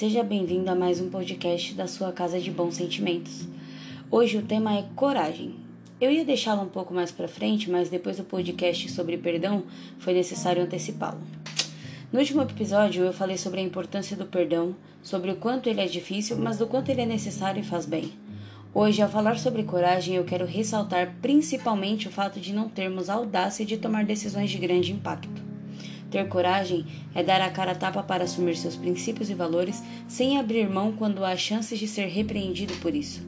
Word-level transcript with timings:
seja 0.00 0.22
bem-vindo 0.22 0.70
a 0.70 0.74
mais 0.74 0.98
um 0.98 1.10
podcast 1.10 1.74
da 1.74 1.86
sua 1.86 2.10
Casa 2.10 2.40
de 2.40 2.50
Bons 2.50 2.76
Sentimentos. 2.76 3.46
Hoje 4.10 4.38
o 4.38 4.42
tema 4.42 4.74
é 4.74 4.86
coragem. 4.96 5.56
Eu 6.00 6.10
ia 6.10 6.24
deixá-lo 6.24 6.62
um 6.62 6.70
pouco 6.70 6.94
mais 6.94 7.12
para 7.12 7.28
frente, 7.28 7.70
mas 7.70 7.90
depois 7.90 8.16
do 8.16 8.24
podcast 8.24 8.90
sobre 8.90 9.18
perdão, 9.18 9.62
foi 9.98 10.14
necessário 10.14 10.62
antecipá-lo. 10.62 11.20
No 12.10 12.18
último 12.18 12.40
episódio, 12.40 13.04
eu 13.04 13.12
falei 13.12 13.36
sobre 13.36 13.60
a 13.60 13.62
importância 13.62 14.16
do 14.16 14.24
perdão, 14.24 14.74
sobre 15.02 15.32
o 15.32 15.36
quanto 15.36 15.68
ele 15.68 15.82
é 15.82 15.86
difícil, 15.86 16.38
mas 16.38 16.56
do 16.56 16.66
quanto 16.66 16.90
ele 16.90 17.02
é 17.02 17.06
necessário 17.06 17.60
e 17.60 17.66
faz 17.66 17.84
bem. 17.84 18.10
Hoje, 18.72 19.02
ao 19.02 19.10
falar 19.10 19.38
sobre 19.38 19.64
coragem, 19.64 20.14
eu 20.14 20.24
quero 20.24 20.46
ressaltar 20.46 21.14
principalmente 21.20 22.08
o 22.08 22.10
fato 22.10 22.40
de 22.40 22.54
não 22.54 22.70
termos 22.70 23.10
a 23.10 23.14
audácia 23.16 23.66
de 23.66 23.76
tomar 23.76 24.06
decisões 24.06 24.48
de 24.48 24.56
grande 24.56 24.92
impacto. 24.92 25.49
Ter 26.10 26.26
coragem 26.28 26.84
é 27.14 27.22
dar 27.22 27.40
a 27.40 27.50
cara 27.50 27.72
a 27.72 27.74
tapa 27.74 28.02
para 28.02 28.24
assumir 28.24 28.56
seus 28.56 28.74
princípios 28.74 29.30
e 29.30 29.34
valores 29.34 29.82
sem 30.08 30.38
abrir 30.38 30.68
mão 30.68 30.92
quando 30.92 31.24
há 31.24 31.36
chances 31.36 31.78
de 31.78 31.86
ser 31.86 32.06
repreendido 32.06 32.74
por 32.82 32.94
isso. 32.94 33.22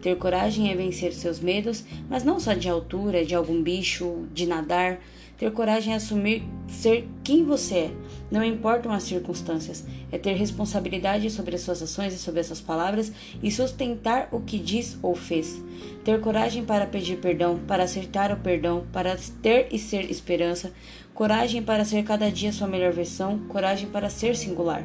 Ter 0.00 0.16
coragem 0.16 0.70
é 0.70 0.76
vencer 0.76 1.12
seus 1.12 1.40
medos, 1.40 1.84
mas 2.08 2.22
não 2.22 2.38
só 2.38 2.52
de 2.52 2.68
altura, 2.68 3.24
de 3.24 3.34
algum 3.34 3.60
bicho, 3.60 4.28
de 4.32 4.46
nadar. 4.46 5.00
Ter 5.38 5.52
coragem 5.52 5.92
é 5.92 5.96
assumir 5.96 6.42
ser 6.66 7.08
quem 7.22 7.44
você 7.44 7.74
é, 7.76 7.90
não 8.28 8.42
importam 8.42 8.90
as 8.90 9.04
circunstâncias. 9.04 9.84
É 10.10 10.18
ter 10.18 10.32
responsabilidade 10.32 11.30
sobre 11.30 11.54
as 11.54 11.60
suas 11.62 11.80
ações 11.80 12.12
e 12.12 12.18
sobre 12.18 12.40
as 12.40 12.46
suas 12.46 12.60
palavras 12.60 13.12
e 13.40 13.48
sustentar 13.50 14.28
o 14.32 14.40
que 14.40 14.58
diz 14.58 14.98
ou 15.00 15.14
fez. 15.14 15.62
Ter 16.04 16.20
coragem 16.20 16.64
para 16.64 16.86
pedir 16.86 17.18
perdão, 17.18 17.60
para 17.68 17.84
acertar 17.84 18.32
o 18.32 18.36
perdão, 18.36 18.84
para 18.92 19.16
ter 19.40 19.68
e 19.70 19.78
ser 19.78 20.10
esperança. 20.10 20.72
Coragem 21.14 21.62
para 21.62 21.84
ser 21.84 22.02
cada 22.02 22.30
dia 22.32 22.52
sua 22.52 22.66
melhor 22.66 22.92
versão. 22.92 23.38
Coragem 23.48 23.88
para 23.88 24.10
ser 24.10 24.34
singular. 24.34 24.84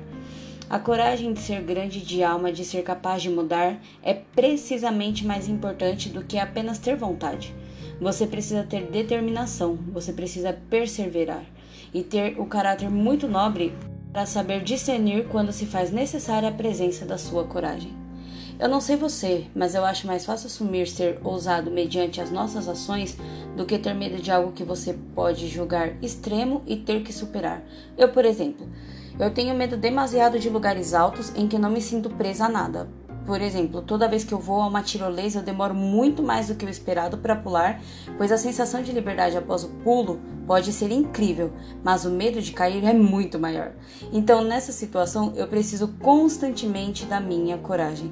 A 0.70 0.78
coragem 0.78 1.34
de 1.34 1.40
ser 1.40 1.62
grande 1.62 2.00
de 2.00 2.24
alma, 2.24 2.52
de 2.52 2.64
ser 2.64 2.84
capaz 2.84 3.22
de 3.22 3.30
mudar, 3.30 3.82
é 4.02 4.14
precisamente 4.14 5.26
mais 5.26 5.50
importante 5.50 6.10
do 6.10 6.24
que 6.24 6.38
apenas 6.38 6.78
ter 6.78 6.96
vontade. 6.96 7.54
Você 8.00 8.28
precisa 8.28 8.64
ter 8.64 8.88
determinação, 8.88 9.78
você 9.92 10.12
precisa 10.12 10.54
perseverar 10.70 11.44
e 11.94 12.04
ter 12.04 12.40
o 12.40 12.46
caráter 12.46 12.90
muito 12.90 13.28
nobre 13.28 13.74
para 14.12 14.26
saber 14.26 14.64
discernir 14.64 15.28
quando 15.28 15.52
se 15.52 15.66
faz 15.66 15.92
necessária 15.92 16.50
a 16.50 16.54
presença 16.54 17.06
da 17.06 17.18
sua 17.18 17.46
coragem. 17.46 18.04
Eu 18.60 18.70
não 18.70 18.80
sei 18.80 18.96
você, 18.96 19.48
mas 19.56 19.74
eu 19.74 19.84
acho 19.84 20.06
mais 20.06 20.26
fácil 20.26 20.48
assumir 20.48 20.88
ser 20.88 21.20
ousado 21.24 21.72
mediante 21.72 22.22
as 22.22 22.30
nossas 22.30 22.68
ações 22.68 23.18
do 23.58 23.66
que 23.66 23.80
ter 23.80 23.94
medo 23.94 24.22
de 24.22 24.32
algo 24.32 24.52
que 24.52 24.64
você 24.64 24.94
pode 25.16 25.48
julgar 25.48 25.96
extremo 26.04 26.62
e 26.68 26.78
ter 26.78 27.02
que 27.02 27.12
superar. 27.12 27.64
Eu, 27.98 28.10
por 28.10 28.26
exemplo, 28.26 28.68
eu 29.20 29.32
tenho 29.32 29.56
medo 29.56 29.76
demasiado 29.76 30.40
de 30.40 30.50
lugares 30.50 30.94
altos 30.94 31.32
em 31.36 31.48
que 31.48 31.58
não 31.58 31.70
me 31.70 31.82
sinto 31.82 32.10
presa 32.12 32.46
a 32.46 32.50
nada. 32.50 32.88
Por 33.26 33.42
exemplo, 33.42 33.82
toda 33.82 34.08
vez 34.08 34.24
que 34.26 34.34
eu 34.34 34.40
vou 34.40 34.62
a 34.62 34.68
uma 34.68 34.82
tirolesa, 34.82 35.40
eu 35.40 35.44
demoro 35.44 35.74
muito 35.74 36.22
mais 36.22 36.48
do 36.48 36.56
que 36.56 36.66
o 36.66 36.70
esperado 36.70 37.18
para 37.18 37.36
pular, 37.36 37.82
pois 38.18 38.34
a 38.34 38.38
sensação 38.38 38.82
de 38.82 38.92
liberdade 38.92 39.38
após 39.38 39.64
o 39.64 39.70
pulo 39.70 40.20
pode 40.46 40.74
ser 40.74 40.92
incrível, 40.92 41.54
mas 41.82 42.04
o 42.04 42.10
medo 42.10 42.42
de 42.42 42.52
cair 42.52 42.84
é 42.84 42.92
muito 42.92 43.40
maior. 43.40 43.72
Então, 44.12 44.44
nessa 44.44 44.74
situação, 44.74 45.32
eu 45.38 45.48
preciso 45.48 45.88
constantemente 46.02 47.06
da 47.06 47.22
minha 47.22 47.58
coragem. 47.58 48.12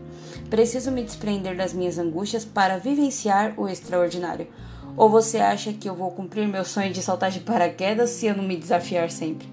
Preciso 0.49 0.91
me 0.91 1.03
desprender 1.03 1.57
das 1.57 1.73
minhas 1.73 1.97
angústias 1.97 2.45
para 2.45 2.77
vivenciar 2.77 3.53
o 3.57 3.67
extraordinário. 3.67 4.47
Ou 4.95 5.09
você 5.09 5.39
acha 5.39 5.73
que 5.73 5.89
eu 5.89 5.95
vou 5.95 6.11
cumprir 6.11 6.47
meu 6.47 6.63
sonho 6.63 6.91
de 6.91 7.01
saltar 7.01 7.31
de 7.31 7.41
paraquedas 7.41 8.11
se 8.11 8.27
eu 8.27 8.35
não 8.35 8.43
me 8.43 8.55
desafiar 8.55 9.09
sempre? 9.09 9.47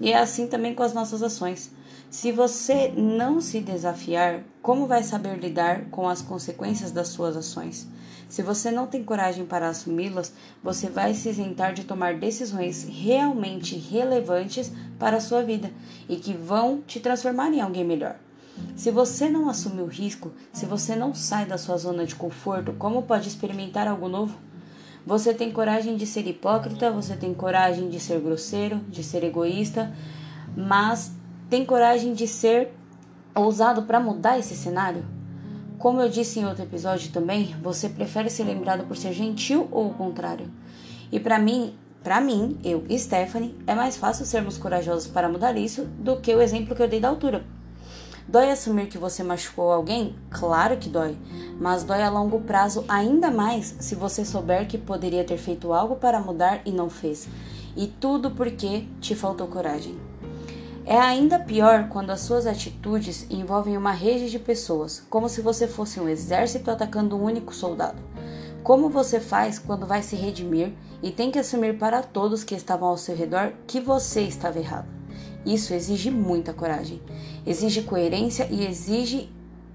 E 0.00 0.12
é 0.12 0.18
assim 0.18 0.46
também 0.46 0.74
com 0.74 0.82
as 0.82 0.94
nossas 0.94 1.22
ações. 1.22 1.70
Se 2.10 2.32
você 2.32 2.92
não 2.96 3.40
se 3.40 3.60
desafiar, 3.60 4.42
como 4.60 4.88
vai 4.88 5.04
saber 5.04 5.38
lidar 5.38 5.84
com 5.92 6.08
as 6.08 6.20
consequências 6.20 6.90
das 6.90 7.06
suas 7.06 7.36
ações? 7.36 7.86
Se 8.28 8.42
você 8.42 8.72
não 8.72 8.88
tem 8.88 9.04
coragem 9.04 9.46
para 9.46 9.68
assumi-las, 9.68 10.32
você 10.60 10.88
vai 10.88 11.14
se 11.14 11.28
isentar 11.28 11.72
de 11.72 11.84
tomar 11.84 12.18
decisões 12.18 12.84
realmente 12.84 13.78
relevantes 13.78 14.72
para 14.98 15.18
a 15.18 15.20
sua 15.20 15.44
vida 15.44 15.70
e 16.08 16.16
que 16.16 16.32
vão 16.32 16.82
te 16.84 16.98
transformar 16.98 17.52
em 17.52 17.60
alguém 17.60 17.84
melhor. 17.84 18.16
Se 18.74 18.90
você 18.90 19.28
não 19.28 19.48
assume 19.48 19.80
o 19.80 19.86
risco, 19.86 20.32
se 20.52 20.66
você 20.66 20.96
não 20.96 21.14
sai 21.14 21.46
da 21.46 21.56
sua 21.56 21.76
zona 21.76 22.04
de 22.04 22.16
conforto, 22.16 22.72
como 22.72 23.02
pode 23.02 23.28
experimentar 23.28 23.86
algo 23.86 24.08
novo? 24.08 24.36
Você 25.06 25.32
tem 25.32 25.52
coragem 25.52 25.96
de 25.96 26.06
ser 26.06 26.26
hipócrita, 26.26 26.90
você 26.90 27.14
tem 27.14 27.32
coragem 27.32 27.88
de 27.88 28.00
ser 28.00 28.20
grosseiro, 28.20 28.80
de 28.88 29.04
ser 29.04 29.22
egoísta, 29.22 29.94
mas 30.56 31.19
tem 31.50 31.64
coragem 31.64 32.14
de 32.14 32.28
ser 32.28 32.72
ousado 33.34 33.82
para 33.82 33.98
mudar 33.98 34.38
esse 34.38 34.54
cenário? 34.54 35.04
Como 35.78 36.00
eu 36.00 36.08
disse 36.08 36.38
em 36.38 36.46
outro 36.46 36.62
episódio 36.62 37.10
também, 37.10 37.56
você 37.60 37.88
prefere 37.88 38.30
ser 38.30 38.44
lembrado 38.44 38.86
por 38.86 38.96
ser 38.96 39.12
gentil 39.12 39.66
ou 39.72 39.88
o 39.88 39.94
contrário? 39.94 40.48
E 41.10 41.18
para 41.18 41.40
mim, 41.40 41.74
para 42.04 42.20
mim, 42.20 42.56
eu, 42.62 42.84
Stephanie, 42.96 43.58
é 43.66 43.74
mais 43.74 43.96
fácil 43.96 44.24
sermos 44.24 44.56
corajosos 44.58 45.08
para 45.08 45.28
mudar 45.28 45.56
isso 45.56 45.86
do 45.98 46.20
que 46.20 46.32
o 46.32 46.40
exemplo 46.40 46.76
que 46.76 46.82
eu 46.82 46.88
dei 46.88 47.00
da 47.00 47.08
altura. 47.08 47.44
Dói 48.28 48.48
assumir 48.48 48.86
que 48.86 48.96
você 48.96 49.24
machucou 49.24 49.72
alguém? 49.72 50.14
Claro 50.30 50.76
que 50.76 50.88
dói, 50.88 51.18
mas 51.58 51.82
dói 51.82 52.00
a 52.00 52.10
longo 52.10 52.42
prazo 52.42 52.84
ainda 52.86 53.28
mais 53.28 53.74
se 53.80 53.96
você 53.96 54.24
souber 54.24 54.68
que 54.68 54.78
poderia 54.78 55.24
ter 55.24 55.36
feito 55.36 55.72
algo 55.72 55.96
para 55.96 56.20
mudar 56.20 56.60
e 56.64 56.70
não 56.70 56.88
fez. 56.88 57.26
E 57.76 57.88
tudo 57.88 58.30
porque 58.30 58.86
te 59.00 59.16
faltou 59.16 59.48
coragem. 59.48 60.09
É 60.90 60.98
ainda 60.98 61.38
pior 61.38 61.88
quando 61.88 62.10
as 62.10 62.22
suas 62.22 62.48
atitudes 62.48 63.24
envolvem 63.30 63.76
uma 63.76 63.92
rede 63.92 64.28
de 64.28 64.40
pessoas, 64.40 65.00
como 65.08 65.28
se 65.28 65.40
você 65.40 65.68
fosse 65.68 66.00
um 66.00 66.08
exército 66.08 66.68
atacando 66.68 67.16
um 67.16 67.22
único 67.22 67.54
soldado. 67.54 68.02
Como 68.64 68.88
você 68.88 69.20
faz 69.20 69.56
quando 69.56 69.86
vai 69.86 70.02
se 70.02 70.16
redimir 70.16 70.72
e 71.00 71.12
tem 71.12 71.30
que 71.30 71.38
assumir 71.38 71.78
para 71.78 72.02
todos 72.02 72.42
que 72.42 72.56
estavam 72.56 72.88
ao 72.88 72.96
seu 72.96 73.14
redor 73.14 73.52
que 73.68 73.78
você 73.78 74.22
estava 74.22 74.58
errado? 74.58 74.88
Isso 75.46 75.72
exige 75.72 76.10
muita 76.10 76.52
coragem, 76.52 77.00
exige 77.46 77.82
coerência 77.82 78.48
e 78.50 78.66
exige 78.66 79.30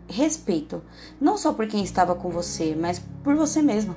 respeito, 0.09 0.83
não 1.17 1.37
só 1.37 1.53
por 1.53 1.65
quem 1.65 1.81
estava 1.81 2.13
com 2.13 2.29
você, 2.29 2.75
mas 2.77 3.01
por 3.23 3.37
você 3.37 3.61
mesmo. 3.61 3.95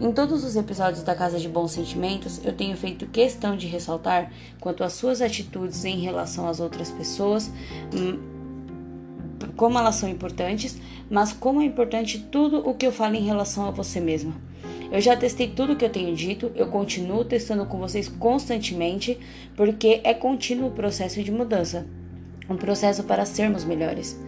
Em 0.00 0.12
todos 0.12 0.44
os 0.44 0.56
episódios 0.56 1.02
da 1.02 1.14
Casa 1.14 1.38
de 1.38 1.48
Bons 1.48 1.72
Sentimentos, 1.72 2.40
eu 2.44 2.52
tenho 2.52 2.76
feito 2.76 3.06
questão 3.06 3.56
de 3.56 3.66
ressaltar 3.66 4.30
quanto 4.60 4.84
às 4.84 4.92
suas 4.92 5.20
atitudes 5.20 5.84
em 5.84 6.00
relação 6.00 6.48
às 6.48 6.60
outras 6.60 6.90
pessoas, 6.90 7.50
hum, 7.94 8.18
como 9.56 9.78
elas 9.78 9.96
são 9.96 10.08
importantes, 10.08 10.78
mas 11.10 11.32
como 11.32 11.60
é 11.60 11.64
importante 11.64 12.18
tudo 12.30 12.68
o 12.68 12.74
que 12.74 12.86
eu 12.86 12.92
falo 12.92 13.14
em 13.14 13.24
relação 13.24 13.66
a 13.66 13.70
você 13.70 14.00
mesma. 14.00 14.34
Eu 14.90 15.00
já 15.00 15.16
testei 15.16 15.48
tudo 15.48 15.72
o 15.72 15.76
que 15.76 15.84
eu 15.84 15.90
tenho 15.90 16.14
dito, 16.14 16.52
eu 16.54 16.68
continuo 16.68 17.24
testando 17.24 17.66
com 17.66 17.78
vocês 17.78 18.08
constantemente, 18.08 19.18
porque 19.56 20.00
é 20.04 20.14
contínuo 20.14 20.68
o 20.68 20.72
processo 20.72 21.22
de 21.22 21.32
mudança 21.32 21.86
um 22.48 22.56
processo 22.56 23.02
para 23.04 23.24
sermos 23.24 23.64
melhores. 23.64 24.18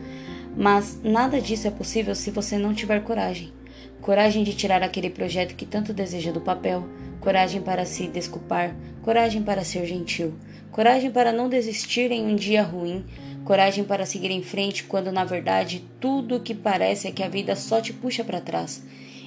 Mas 0.56 0.98
nada 1.02 1.40
disso 1.40 1.68
é 1.68 1.70
possível 1.70 2.14
se 2.14 2.30
você 2.30 2.56
não 2.56 2.72
tiver 2.72 3.00
coragem. 3.00 3.52
Coragem 4.00 4.44
de 4.44 4.54
tirar 4.54 4.82
aquele 4.82 5.10
projeto 5.10 5.54
que 5.54 5.66
tanto 5.66 5.92
deseja 5.92 6.30
do 6.30 6.40
papel, 6.40 6.86
coragem 7.20 7.60
para 7.60 7.84
se 7.84 8.06
desculpar, 8.06 8.76
coragem 9.02 9.42
para 9.42 9.64
ser 9.64 9.84
gentil, 9.86 10.34
coragem 10.70 11.10
para 11.10 11.32
não 11.32 11.48
desistir 11.48 12.12
em 12.12 12.24
um 12.26 12.36
dia 12.36 12.62
ruim, 12.62 13.04
coragem 13.44 13.84
para 13.84 14.06
seguir 14.06 14.30
em 14.30 14.42
frente 14.42 14.84
quando 14.84 15.10
na 15.10 15.24
verdade 15.24 15.84
tudo 16.00 16.36
o 16.36 16.40
que 16.40 16.54
parece 16.54 17.08
é 17.08 17.10
que 17.10 17.22
a 17.22 17.28
vida 17.28 17.56
só 17.56 17.80
te 17.80 17.92
puxa 17.92 18.22
para 18.22 18.40
trás. 18.40 18.82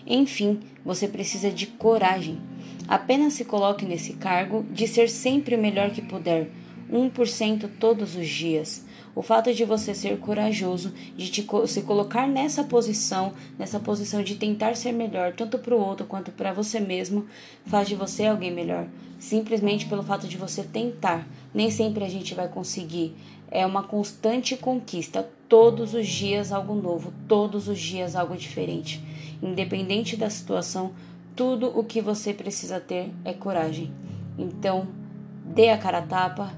Enfim, 0.06 0.60
você 0.84 1.08
precisa 1.08 1.52
de 1.52 1.68
coragem. 1.68 2.40
Apenas 2.88 3.34
se 3.34 3.46
coloque 3.46 3.86
nesse 3.86 4.14
cargo 4.14 4.66
de 4.72 4.88
ser 4.88 5.10
sempre 5.10 5.56
o 5.56 5.62
melhor 5.62 5.92
que 5.92 6.02
puder, 6.02 6.50
1% 6.92 7.70
todos 7.80 8.16
os 8.16 8.28
dias. 8.28 8.86
O 9.16 9.22
fato 9.22 9.54
de 9.54 9.66
você 9.66 9.94
ser 9.94 10.18
corajoso, 10.20 10.94
de 11.18 11.30
te, 11.30 11.46
se 11.68 11.82
colocar 11.82 12.28
nessa 12.28 12.64
posição, 12.64 13.34
nessa 13.58 13.80
posição 13.80 14.24
de 14.24 14.36
tentar 14.36 14.76
ser 14.76 14.92
melhor, 14.92 15.34
tanto 15.34 15.58
para 15.58 15.76
o 15.76 15.80
outro 15.80 16.06
quanto 16.06 16.32
para 16.32 16.54
você 16.54 16.80
mesmo, 16.80 17.26
faz 17.66 17.88
de 17.88 17.96
você 17.96 18.26
alguém 18.26 18.52
melhor. 18.52 18.88
Simplesmente 19.20 19.88
pelo 19.88 20.04
fato 20.04 20.28
de 20.28 20.38
você 20.38 20.64
tentar. 20.64 21.28
Nem 21.54 21.70
sempre 21.70 22.04
a 22.04 22.10
gente 22.10 22.34
vai 22.34 22.48
conseguir. 22.48 23.16
É 23.52 23.66
uma 23.66 23.84
constante 23.84 24.56
conquista. 24.56 25.28
Todos 25.50 25.94
os 25.94 26.08
dias 26.08 26.52
algo 26.52 26.76
novo, 26.76 27.12
todos 27.28 27.68
os 27.68 27.80
dias 27.80 28.16
algo 28.16 28.38
diferente. 28.38 29.04
Independente 29.42 30.16
da 30.16 30.30
situação, 30.30 30.94
tudo 31.36 31.78
o 31.78 31.84
que 31.84 32.00
você 32.00 32.34
precisa 32.34 32.80
ter 32.80 33.12
é 33.26 33.34
coragem. 33.34 33.92
Então, 34.38 34.88
dê 35.44 35.70
a 35.70 35.78
cara 35.78 35.98
a 35.98 36.02
tapa, 36.04 36.54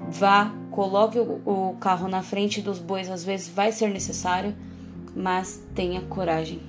Vá, 0.00 0.52
coloque 0.70 1.18
o, 1.18 1.76
carro 1.80 2.08
na 2.08 2.22
frente 2.22 2.62
dos 2.62 2.78
bois, 2.78 3.10
às 3.10 3.24
vezes 3.24 3.48
vai 3.48 3.72
ser 3.72 3.90
necessário, 3.90 4.54
mas 5.14 5.62
tenha 5.74 6.00
coragem. 6.02 6.60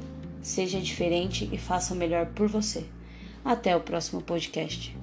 Seja 0.42 0.80
diferente 0.80 1.50
e 1.52 1.58
faça 1.58 1.94
o 1.94 1.98
melhor 1.98 2.28
por 2.28 2.48
você. 2.48 2.86
Até 3.44 3.76
o 3.76 3.82
próximo 3.82 4.22
podcast. 4.22 4.99